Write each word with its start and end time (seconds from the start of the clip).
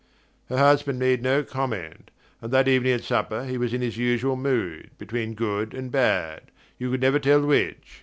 Her 0.49 0.57
husband 0.57 0.97
made 0.97 1.21
no 1.21 1.43
comment, 1.43 2.09
and 2.41 2.51
that 2.51 2.67
evening 2.67 2.93
at 2.93 3.03
supper 3.03 3.45
he 3.45 3.59
was 3.59 3.71
in 3.71 3.81
his 3.83 3.99
usual 3.99 4.35
mood, 4.35 4.89
between 4.97 5.35
good 5.35 5.75
and 5.75 5.91
bad: 5.91 6.49
you 6.79 6.89
could 6.89 7.01
never 7.01 7.19
tell 7.19 7.41
which. 7.45 7.99